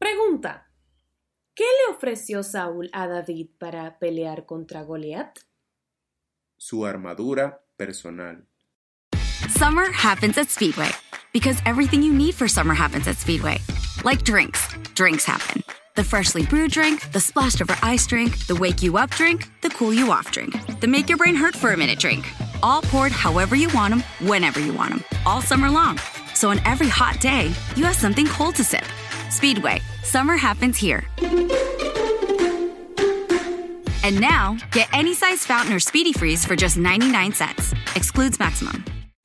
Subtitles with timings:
[0.00, 0.66] Pregunta.
[1.54, 5.40] ¿Qué le ofreció Saúl a David para pelear contra Goliat?
[6.56, 8.46] Su armadura personal.
[9.50, 10.88] Summer happens at Speedway
[11.34, 13.58] because everything you need for summer happens at Speedway.
[14.02, 15.62] Like drinks, drinks happen.
[15.96, 19.68] The freshly brewed drink, the splashed over ice drink, the wake you up drink, the
[19.68, 22.24] cool you off drink, the make your brain hurt for a minute drink.
[22.62, 25.98] All poured however you want them, whenever you want them, all summer long.
[26.32, 28.86] So on every hot day, you have something cold to sip.
[29.30, 31.04] Speedway, summer happens here.
[34.02, 37.72] And now, get any size fountain or speedy freeze for just 99 cents.
[37.94, 38.84] Excludes maximum.